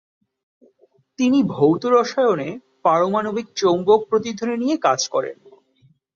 [1.19, 2.49] তিনি ভৌত রসায়নে
[2.83, 5.37] পারমাণবিক চৌম্বক প্রতিধ্বনি নিয়ে কাজ করেন।